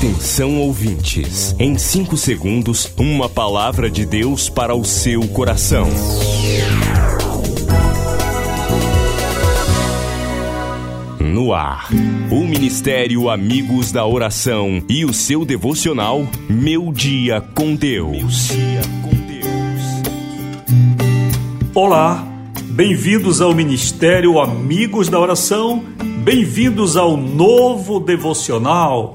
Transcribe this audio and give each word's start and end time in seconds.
Atenção 0.00 0.56
ouvintes, 0.56 1.54
em 1.58 1.76
5 1.76 2.16
segundos, 2.16 2.90
uma 2.96 3.28
palavra 3.28 3.90
de 3.90 4.06
Deus 4.06 4.48
para 4.48 4.74
o 4.74 4.82
seu 4.82 5.28
coração. 5.28 5.86
No 11.20 11.52
ar, 11.52 11.90
o 12.30 12.46
Ministério 12.46 13.28
Amigos 13.28 13.92
da 13.92 14.06
Oração 14.06 14.82
e 14.88 15.04
o 15.04 15.12
seu 15.12 15.44
devocional 15.44 16.26
Meu 16.48 16.90
Dia 16.94 17.42
com 17.54 17.74
Deus. 17.74 18.48
Olá, 21.74 22.26
bem-vindos 22.70 23.42
ao 23.42 23.54
Ministério 23.54 24.40
Amigos 24.40 25.10
da 25.10 25.20
Oração, 25.20 25.84
bem-vindos 26.24 26.96
ao 26.96 27.18
novo 27.18 28.00
devocional. 28.00 29.14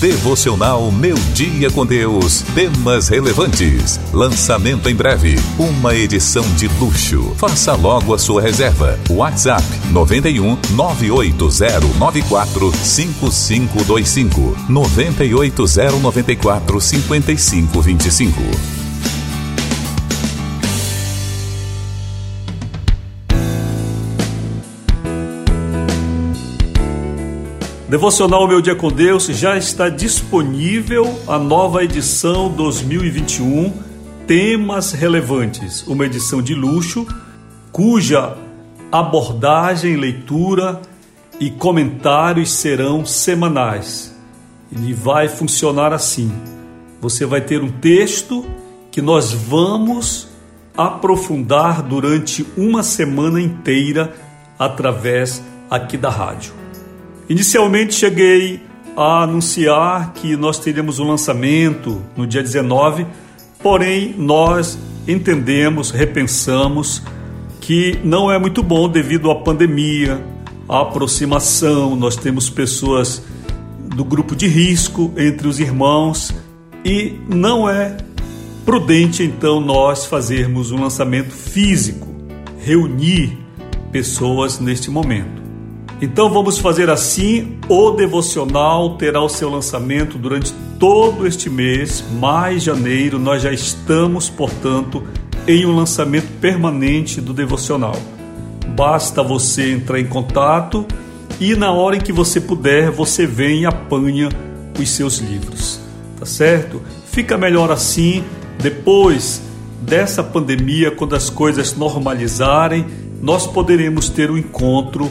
Devocional 0.00 0.90
Meu 0.90 1.14
Dia 1.34 1.70
com 1.70 1.84
Deus. 1.84 2.40
Temas 2.54 3.08
relevantes. 3.08 4.00
Lançamento 4.14 4.88
em 4.88 4.94
breve. 4.94 5.38
Uma 5.58 5.94
edição 5.94 6.42
de 6.54 6.68
luxo. 6.80 7.34
Faça 7.36 7.74
logo 7.74 8.14
a 8.14 8.18
sua 8.18 8.40
reserva. 8.40 8.98
WhatsApp 9.10 9.62
91 9.90 10.56
98094 10.70 12.72
5525 12.72 14.56
98094 14.70 16.80
5525. 16.80 18.79
Devocional 27.90 28.46
Meu 28.46 28.60
Dia 28.60 28.76
com 28.76 28.88
Deus 28.88 29.26
já 29.26 29.58
está 29.58 29.88
disponível 29.88 31.12
a 31.26 31.40
nova 31.40 31.82
edição 31.82 32.48
2021, 32.48 33.72
temas 34.28 34.92
relevantes, 34.92 35.84
uma 35.88 36.06
edição 36.06 36.40
de 36.40 36.54
luxo 36.54 37.04
cuja 37.72 38.36
abordagem, 38.92 39.96
leitura 39.96 40.80
e 41.40 41.50
comentários 41.50 42.52
serão 42.52 43.04
semanais. 43.04 44.16
Ele 44.70 44.94
vai 44.94 45.26
funcionar 45.26 45.92
assim: 45.92 46.32
você 47.00 47.26
vai 47.26 47.40
ter 47.40 47.60
um 47.60 47.72
texto 47.72 48.46
que 48.92 49.02
nós 49.02 49.32
vamos 49.32 50.28
aprofundar 50.76 51.82
durante 51.82 52.46
uma 52.56 52.84
semana 52.84 53.40
inteira 53.40 54.14
através 54.56 55.42
aqui 55.68 55.96
da 55.96 56.08
rádio. 56.08 56.59
Inicialmente 57.30 57.94
cheguei 57.94 58.60
a 58.96 59.22
anunciar 59.22 60.14
que 60.14 60.36
nós 60.36 60.58
teríamos 60.58 60.98
o 60.98 61.04
um 61.04 61.10
lançamento 61.10 62.02
no 62.16 62.26
dia 62.26 62.42
19, 62.42 63.06
porém 63.62 64.12
nós 64.18 64.76
entendemos, 65.06 65.92
repensamos 65.92 67.00
que 67.60 67.96
não 68.02 68.32
é 68.32 68.36
muito 68.36 68.64
bom 68.64 68.88
devido 68.88 69.30
à 69.30 69.36
pandemia, 69.36 70.20
à 70.68 70.80
aproximação, 70.80 71.94
nós 71.94 72.16
temos 72.16 72.50
pessoas 72.50 73.22
do 73.94 74.04
grupo 74.04 74.34
de 74.34 74.48
risco 74.48 75.14
entre 75.16 75.46
os 75.46 75.60
irmãos 75.60 76.34
e 76.84 77.14
não 77.28 77.70
é 77.70 77.96
prudente 78.64 79.22
então 79.22 79.60
nós 79.60 80.04
fazermos 80.04 80.72
um 80.72 80.80
lançamento 80.80 81.30
físico, 81.32 82.08
reunir 82.58 83.38
pessoas 83.92 84.58
neste 84.58 84.90
momento. 84.90 85.39
Então 86.00 86.30
vamos 86.30 86.58
fazer 86.58 86.88
assim: 86.88 87.58
o 87.68 87.90
devocional 87.90 88.96
terá 88.96 89.20
o 89.22 89.28
seu 89.28 89.50
lançamento 89.50 90.16
durante 90.16 90.52
todo 90.78 91.26
este 91.26 91.50
mês, 91.50 92.02
mais 92.18 92.62
janeiro. 92.62 93.18
Nós 93.18 93.42
já 93.42 93.52
estamos, 93.52 94.30
portanto, 94.30 95.02
em 95.46 95.66
um 95.66 95.76
lançamento 95.76 96.28
permanente 96.40 97.20
do 97.20 97.34
devocional. 97.34 97.96
Basta 98.74 99.22
você 99.22 99.72
entrar 99.72 100.00
em 100.00 100.06
contato 100.06 100.86
e 101.38 101.54
na 101.54 101.72
hora 101.72 101.96
em 101.96 102.00
que 102.00 102.12
você 102.12 102.40
puder, 102.40 102.90
você 102.90 103.26
vem 103.26 103.62
e 103.62 103.66
apanha 103.66 104.28
os 104.78 104.88
seus 104.90 105.18
livros. 105.18 105.80
Tá 106.18 106.24
certo? 106.24 106.80
Fica 107.06 107.36
melhor 107.36 107.70
assim 107.70 108.24
depois 108.58 109.42
dessa 109.80 110.22
pandemia, 110.22 110.90
quando 110.90 111.16
as 111.16 111.30
coisas 111.30 111.74
normalizarem, 111.74 112.86
nós 113.22 113.46
poderemos 113.46 114.08
ter 114.08 114.30
um 114.30 114.36
encontro 114.36 115.10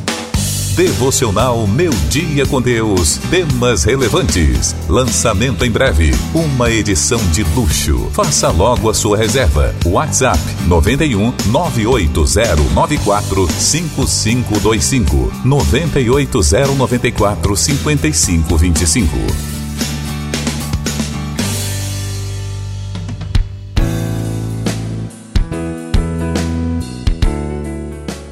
Devocional 0.75 1.67
Meu 1.67 1.91
Dia 2.09 2.45
com 2.45 2.61
Deus. 2.61 3.17
Temas 3.29 3.83
relevantes. 3.83 4.73
Lançamento 4.87 5.65
em 5.65 5.71
breve. 5.71 6.11
Uma 6.33 6.69
edição 6.69 7.19
de 7.31 7.43
luxo. 7.55 8.09
Faça 8.13 8.49
logo 8.49 8.89
a 8.89 8.93
sua 8.93 9.17
reserva. 9.17 9.75
WhatsApp 9.85 10.39
91 10.67 11.33
98094 11.47 13.47
5525 13.51 15.31
98094 15.43 17.57
5525. 17.57 19.60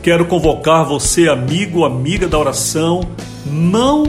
Quero 0.02 0.26
convocar 0.28 0.86
você, 0.86 1.28
amigo, 1.28 1.84
amiga 1.84 2.26
da 2.26 2.40
oração, 2.40 3.02
não 3.46 4.06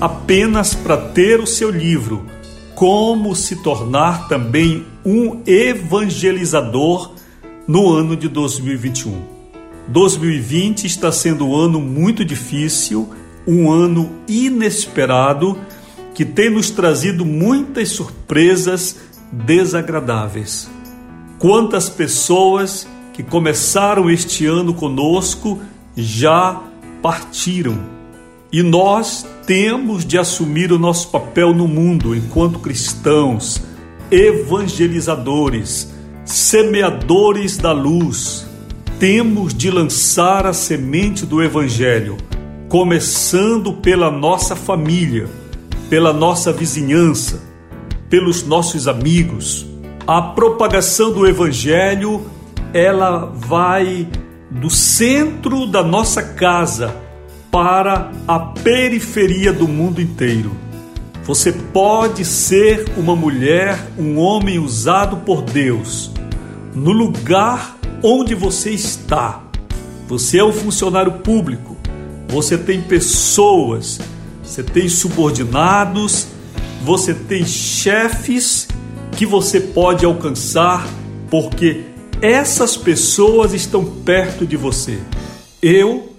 apenas 0.00 0.74
para 0.74 0.96
ter 0.96 1.38
o 1.38 1.46
seu 1.46 1.70
livro, 1.70 2.26
como 2.74 3.36
se 3.36 3.62
tornar 3.62 4.26
também 4.28 4.84
um 5.04 5.40
evangelizador 5.46 7.12
no 7.68 7.88
ano 7.88 8.16
de 8.16 8.28
2021. 8.28 9.22
2020 9.86 10.86
está 10.86 11.12
sendo 11.12 11.46
um 11.46 11.56
ano 11.56 11.80
muito 11.80 12.24
difícil, 12.24 13.08
um 13.46 13.70
ano 13.70 14.10
inesperado 14.26 15.56
que 16.14 16.24
tem 16.24 16.50
nos 16.50 16.68
trazido 16.68 17.24
muitas 17.24 17.90
surpresas 17.90 18.96
desagradáveis. 19.30 20.68
Quantas 21.38 21.88
pessoas 21.88 22.88
que 23.18 23.22
começaram 23.24 24.08
este 24.08 24.46
ano 24.46 24.72
conosco 24.72 25.58
já 25.96 26.62
partiram. 27.02 27.76
E 28.52 28.62
nós 28.62 29.26
temos 29.44 30.06
de 30.06 30.16
assumir 30.16 30.70
o 30.70 30.78
nosso 30.78 31.08
papel 31.08 31.52
no 31.52 31.66
mundo 31.66 32.14
enquanto 32.14 32.60
cristãos, 32.60 33.60
evangelizadores, 34.08 35.92
semeadores 36.24 37.56
da 37.56 37.72
luz. 37.72 38.46
Temos 39.00 39.52
de 39.52 39.68
lançar 39.68 40.46
a 40.46 40.52
semente 40.52 41.26
do 41.26 41.42
Evangelho, 41.42 42.16
começando 42.68 43.72
pela 43.72 44.12
nossa 44.12 44.54
família, 44.54 45.28
pela 45.90 46.12
nossa 46.12 46.52
vizinhança, 46.52 47.42
pelos 48.08 48.44
nossos 48.46 48.86
amigos. 48.86 49.66
A 50.06 50.22
propagação 50.22 51.12
do 51.12 51.26
Evangelho 51.26 52.37
ela 52.72 53.32
vai 53.34 54.08
do 54.50 54.70
centro 54.70 55.66
da 55.66 55.82
nossa 55.82 56.22
casa 56.22 56.94
para 57.50 58.10
a 58.26 58.38
periferia 58.38 59.52
do 59.52 59.66
mundo 59.66 60.00
inteiro. 60.00 60.52
Você 61.24 61.52
pode 61.52 62.24
ser 62.24 62.86
uma 62.96 63.14
mulher, 63.14 63.78
um 63.98 64.18
homem 64.18 64.58
usado 64.58 65.18
por 65.18 65.42
Deus 65.42 66.10
no 66.74 66.92
lugar 66.92 67.76
onde 68.02 68.34
você 68.34 68.70
está. 68.70 69.42
Você 70.06 70.38
é 70.38 70.44
um 70.44 70.52
funcionário 70.52 71.12
público, 71.12 71.76
você 72.28 72.56
tem 72.56 72.80
pessoas, 72.80 73.98
você 74.42 74.62
tem 74.62 74.88
subordinados, 74.88 76.28
você 76.82 77.12
tem 77.12 77.44
chefes 77.44 78.68
que 79.12 79.26
você 79.26 79.60
pode 79.60 80.06
alcançar, 80.06 80.88
porque 81.30 81.84
essas 82.20 82.76
pessoas 82.76 83.52
estão 83.52 83.84
perto 83.84 84.46
de 84.46 84.56
você. 84.56 84.98
Eu 85.62 86.12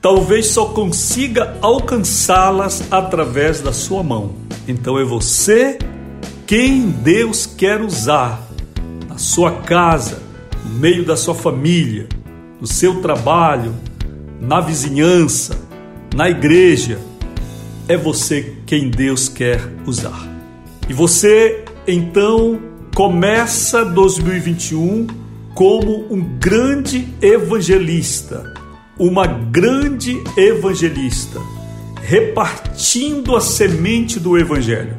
talvez 0.00 0.48
só 0.48 0.66
consiga 0.66 1.56
alcançá-las 1.60 2.84
através 2.90 3.60
da 3.60 3.72
sua 3.72 4.02
mão. 4.02 4.34
Então 4.68 4.98
é 4.98 5.04
você 5.04 5.78
quem 6.46 6.88
Deus 6.88 7.46
quer 7.46 7.80
usar 7.80 8.46
na 9.08 9.18
sua 9.18 9.50
casa, 9.62 10.22
no 10.64 10.78
meio 10.78 11.04
da 11.04 11.16
sua 11.16 11.34
família, 11.34 12.08
no 12.60 12.66
seu 12.66 13.00
trabalho, 13.00 13.74
na 14.40 14.60
vizinhança, 14.60 15.58
na 16.14 16.28
igreja. 16.28 17.00
É 17.88 17.96
você 17.96 18.56
quem 18.66 18.90
Deus 18.90 19.28
quer 19.28 19.60
usar. 19.86 20.28
E 20.88 20.92
você 20.92 21.64
então 21.86 22.60
começa 22.94 23.84
2021 23.84 25.25
como 25.56 26.04
um 26.12 26.20
grande 26.38 27.08
evangelista, 27.22 28.52
uma 28.98 29.26
grande 29.26 30.22
evangelista, 30.36 31.40
repartindo 32.02 33.34
a 33.34 33.40
semente 33.40 34.20
do 34.20 34.36
evangelho. 34.36 34.98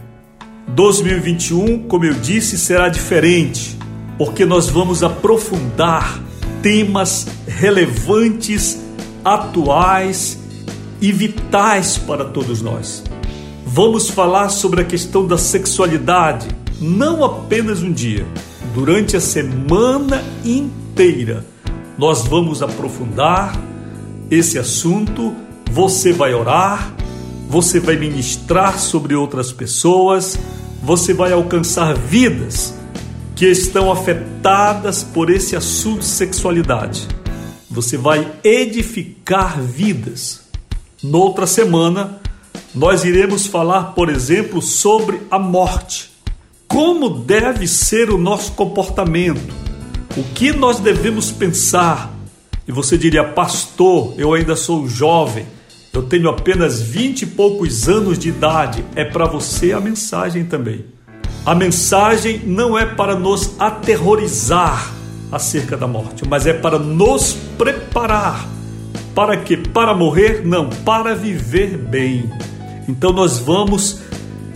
2021, 0.69 1.83
como 1.83 2.06
eu 2.06 2.15
disse, 2.15 2.57
será 2.57 2.89
diferente, 2.89 3.77
porque 4.18 4.48
nós 4.48 4.68
vamos 4.68 5.04
aprofundar 5.04 6.19
temas 6.63 7.27
relevantes, 7.48 8.80
atuais 9.24 10.39
e 11.00 11.12
vitais 11.12 12.00
para 12.00 12.25
todos 12.25 12.63
nós. 12.63 13.03
Vamos 13.63 14.10
falar 14.10 14.50
sobre 14.50 14.81
a 14.81 14.86
questão 14.86 15.27
da 15.27 15.38
sexualidade, 15.38 16.48
não 16.81 17.24
apenas 17.24 17.83
um 17.83 17.92
dia, 17.92 18.25
durante 18.77 19.18
a 19.18 19.19
semana 19.19 20.24
inteira. 20.45 21.44
Nós 21.97 22.27
vamos 22.27 22.62
aprofundar 22.62 23.59
esse 24.29 24.59
assunto, 24.59 25.33
você 25.71 26.13
vai 26.13 26.35
orar, 26.35 26.94
você 27.50 27.79
vai 27.79 27.95
ministrar 27.95 28.77
sobre 28.77 29.15
outras 29.15 29.51
pessoas, 29.51 30.38
você 30.83 31.12
vai 31.12 31.33
alcançar 31.33 31.97
vidas 31.97 32.75
que 33.35 33.47
estão 33.47 33.91
afetadas 33.91 35.01
por 35.01 35.31
esse 35.31 35.56
assunto 35.56 36.03
sexualidade. 36.03 37.07
Você 37.71 37.97
vai 37.97 38.31
edificar 38.44 39.59
vidas. 39.59 40.41
Noutra 41.01 41.47
semana, 41.47 42.21
nós 42.75 43.03
iremos 43.03 43.47
falar, 43.47 43.95
por 43.95 44.07
exemplo, 44.07 44.62
sobre 44.62 45.19
a 45.31 45.39
morte. 45.39 46.17
Como 46.68 47.10
deve 47.10 47.68
ser 47.68 48.10
o 48.10 48.18
nosso 48.18 48.52
comportamento? 48.52 49.54
O 50.16 50.24
que 50.24 50.52
nós 50.52 50.80
devemos 50.80 51.31
pensar? 51.31 52.14
E 52.68 52.72
você 52.72 52.98
diria, 52.98 53.24
pastor, 53.24 54.14
eu 54.18 54.34
ainda 54.34 54.56
sou 54.56 54.88
jovem, 54.88 55.46
eu 55.94 56.04
tenho 56.04 56.30
apenas 56.30 56.81
vinte 56.81 57.22
e 57.22 57.25
poucos 57.25 57.88
anos 57.88 58.19
de 58.19 58.30
idade. 58.30 58.84
É 58.96 59.06
para 59.06 59.25
você 59.25 59.72
a 59.72 59.80
mensagem 59.80 60.44
também. 60.44 60.86
A 61.46 61.56
mensagem 61.56 62.42
não 62.46 62.78
é 62.78 62.86
para 62.86 63.18
nos 63.18 63.52
aterrorizar 63.58 64.94
acerca 65.31 65.78
da 65.78 65.88
morte, 65.88 66.28
mas 66.28 66.46
é 66.46 66.54
para 66.54 66.78
nos 66.78 67.34
preparar. 67.58 68.48
Para 69.16 69.38
que? 69.38 69.56
Para 69.56 69.96
morrer? 69.96 70.46
Não, 70.46 70.70
para 70.70 71.16
viver 71.16 71.78
bem. 71.78 72.30
Então 72.88 73.12
nós 73.12 73.40
vamos 73.40 74.02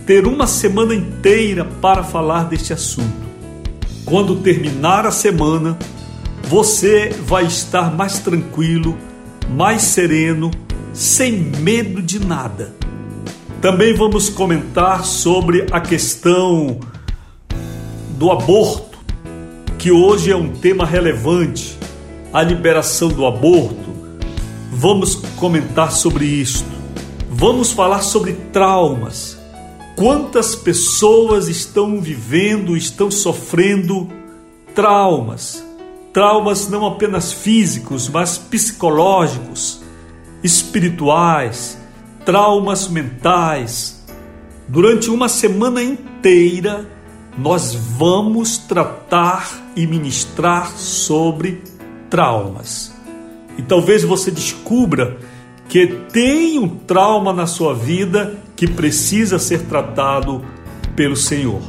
ter 0.06 0.26
uma 0.26 0.46
semana 0.46 0.94
inteira 0.94 1.64
para 1.64 2.02
falar 2.02 2.44
deste 2.44 2.72
assunto. 2.72 3.22
Quando 4.04 4.36
terminar 4.36 5.06
a 5.06 5.10
semana, 5.10 5.78
você 6.44 7.10
vai 7.26 7.44
estar 7.44 7.94
mais 7.94 8.18
tranquilo, 8.18 8.96
mais 9.50 9.82
sereno, 9.82 10.50
sem 10.92 11.32
medo 11.32 12.02
de 12.02 12.18
nada 12.18 12.82
também 13.62 13.94
vamos 13.94 14.28
comentar 14.28 15.04
sobre 15.04 15.66
a 15.70 15.80
questão 15.80 16.80
do 18.18 18.32
aborto, 18.32 18.98
que 19.78 19.92
hoje 19.92 20.32
é 20.32 20.36
um 20.36 20.48
tema 20.48 20.84
relevante, 20.84 21.78
a 22.32 22.42
liberação 22.42 23.08
do 23.08 23.24
aborto. 23.24 23.92
Vamos 24.72 25.14
comentar 25.36 25.92
sobre 25.92 26.24
isto. 26.24 26.68
Vamos 27.30 27.70
falar 27.70 28.02
sobre 28.02 28.32
traumas. 28.52 29.38
Quantas 29.96 30.54
pessoas 30.54 31.48
estão 31.48 32.00
vivendo, 32.00 32.76
estão 32.76 33.10
sofrendo 33.10 34.08
traumas? 34.74 35.64
Traumas 36.12 36.68
não 36.68 36.86
apenas 36.86 37.32
físicos, 37.32 38.08
mas 38.08 38.36
psicológicos, 38.36 39.82
espirituais 40.42 41.78
traumas 42.24 42.88
mentais. 42.88 44.02
Durante 44.68 45.10
uma 45.10 45.28
semana 45.28 45.82
inteira, 45.82 46.88
nós 47.36 47.74
vamos 47.74 48.58
tratar 48.58 49.72
e 49.74 49.86
ministrar 49.86 50.70
sobre 50.76 51.62
traumas. 52.08 52.94
E 53.58 53.62
talvez 53.62 54.02
você 54.02 54.30
descubra 54.30 55.18
que 55.68 55.86
tem 56.12 56.58
um 56.58 56.68
trauma 56.68 57.32
na 57.32 57.46
sua 57.46 57.74
vida 57.74 58.38
que 58.62 58.68
precisa 58.68 59.40
ser 59.40 59.62
tratado 59.62 60.40
pelo 60.94 61.16
Senhor. 61.16 61.60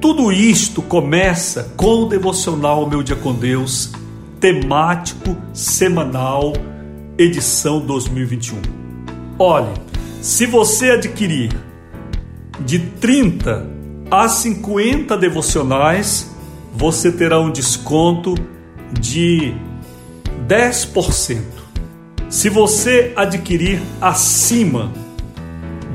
Tudo 0.00 0.32
isto 0.32 0.82
começa 0.82 1.72
com 1.76 2.02
o 2.02 2.08
devocional 2.08 2.90
Meu 2.90 3.04
Dia 3.04 3.14
com 3.14 3.32
Deus, 3.32 3.92
temático 4.40 5.36
semanal, 5.54 6.54
edição 7.16 7.78
2021. 7.78 8.60
Olhe, 9.38 9.72
se 10.20 10.44
você 10.44 10.90
adquirir 10.90 11.56
de 12.64 12.80
30 12.80 13.64
a 14.10 14.28
50 14.28 15.16
devocionais, 15.16 16.34
você 16.74 17.12
terá 17.12 17.38
um 17.40 17.52
desconto 17.52 18.34
de 18.90 19.54
10%. 20.48 21.42
Se 22.28 22.48
você 22.48 23.12
adquirir 23.14 23.80
acima 24.00 25.06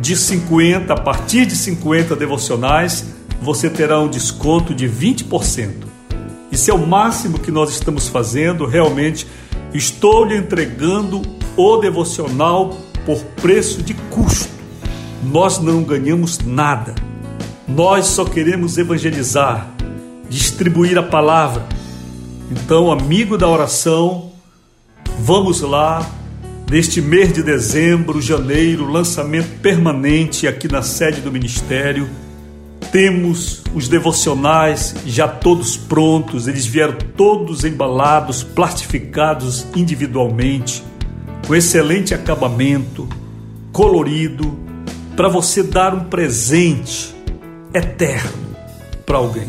de 0.03 0.17
50, 0.17 0.91
a 0.91 0.99
partir 0.99 1.45
de 1.45 1.55
50 1.55 2.13
devocionais, 2.13 3.05
você 3.41 3.69
terá 3.69 4.01
um 4.01 4.09
desconto 4.09 4.75
de 4.75 4.85
20%. 4.85 5.85
Isso 6.51 6.69
é 6.69 6.73
o 6.73 6.85
máximo 6.85 7.39
que 7.39 7.49
nós 7.49 7.69
estamos 7.69 8.09
fazendo, 8.09 8.65
realmente 8.65 9.25
estou 9.73 10.25
lhe 10.25 10.35
entregando 10.35 11.21
o 11.55 11.77
devocional 11.77 12.77
por 13.05 13.23
preço 13.41 13.81
de 13.81 13.93
custo. 13.93 14.51
Nós 15.23 15.59
não 15.59 15.81
ganhamos 15.81 16.37
nada. 16.39 16.93
Nós 17.65 18.07
só 18.07 18.25
queremos 18.25 18.77
evangelizar, 18.77 19.69
distribuir 20.29 20.97
a 20.97 21.03
palavra. 21.03 21.65
Então, 22.51 22.91
amigo 22.91 23.37
da 23.37 23.47
oração, 23.47 24.33
vamos 25.17 25.61
lá. 25.61 26.05
Neste 26.73 27.03
mês 27.03 27.31
de 27.31 27.43
dezembro, 27.43 28.19
janeiro, 28.19 28.91
lançamento 28.91 29.59
permanente 29.59 30.47
aqui 30.47 30.67
na 30.67 30.81
sede 30.81 31.21
do 31.21 31.31
ministério. 31.31 32.09
Temos 32.91 33.61
os 33.75 33.87
devocionais 33.87 34.95
já 35.05 35.27
todos 35.27 35.77
prontos, 35.77 36.47
eles 36.47 36.65
vieram 36.65 36.95
todos 37.15 37.63
embalados, 37.63 38.41
plastificados 38.41 39.67
individualmente 39.75 40.83
com 41.45 41.53
excelente 41.53 42.11
acabamento, 42.11 43.07
colorido, 43.71 44.57
para 45.15 45.29
você 45.29 45.61
dar 45.61 45.93
um 45.93 46.05
presente 46.05 47.13
eterno 47.71 48.55
para 49.05 49.19
alguém. 49.19 49.47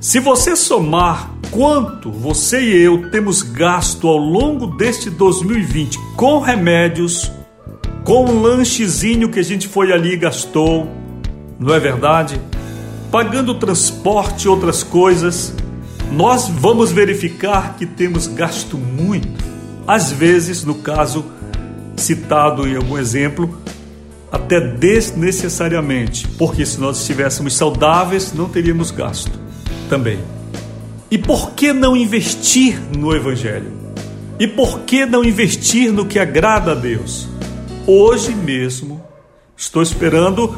Se 0.00 0.18
você 0.18 0.56
somar 0.56 1.31
quanto 1.52 2.10
você 2.10 2.62
e 2.62 2.82
eu 2.82 3.10
temos 3.10 3.42
gasto 3.42 4.08
ao 4.08 4.16
longo 4.16 4.66
deste 4.68 5.10
2020 5.10 5.98
com 6.16 6.40
remédios, 6.40 7.30
com 8.02 8.24
um 8.24 8.40
lanchezinho 8.40 9.28
que 9.28 9.38
a 9.38 9.44
gente 9.44 9.68
foi 9.68 9.92
ali 9.92 10.14
e 10.14 10.16
gastou, 10.16 10.90
não 11.60 11.74
é 11.74 11.78
verdade? 11.78 12.40
Pagando 13.10 13.54
transporte 13.54 14.46
e 14.46 14.48
outras 14.48 14.82
coisas, 14.82 15.54
nós 16.10 16.48
vamos 16.48 16.90
verificar 16.90 17.76
que 17.76 17.84
temos 17.84 18.26
gasto 18.26 18.78
muito 18.78 19.44
às 19.86 20.10
vezes, 20.10 20.64
no 20.64 20.76
caso 20.76 21.22
citado 21.96 22.66
em 22.66 22.76
algum 22.76 22.96
exemplo, 22.96 23.58
até 24.30 24.58
desnecessariamente, 24.58 26.26
porque 26.38 26.64
se 26.64 26.80
nós 26.80 27.00
estivéssemos 27.00 27.54
saudáveis, 27.54 28.32
não 28.32 28.48
teríamos 28.48 28.90
gasto 28.90 29.38
também. 29.90 30.18
E 31.12 31.18
por 31.18 31.50
que 31.50 31.74
não 31.74 31.94
investir 31.94 32.80
no 32.96 33.14
Evangelho? 33.14 33.70
E 34.38 34.48
por 34.48 34.80
que 34.80 35.04
não 35.04 35.22
investir 35.22 35.92
no 35.92 36.06
que 36.06 36.18
agrada 36.18 36.72
a 36.72 36.74
Deus? 36.74 37.28
Hoje 37.86 38.34
mesmo 38.34 39.04
estou 39.54 39.82
esperando 39.82 40.56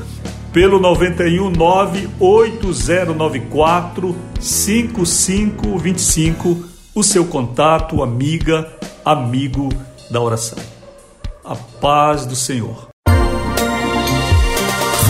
pelo 0.52 0.78
91 0.78 1.50
98094 1.50 4.14
5525, 4.38 6.64
o 6.94 7.02
seu 7.02 7.24
contato, 7.24 8.00
amiga, 8.00 8.72
amigo 9.04 9.70
da 10.08 10.20
oração. 10.20 10.60
A 11.44 11.56
paz 11.56 12.26
do 12.26 12.36
Senhor. 12.36 12.93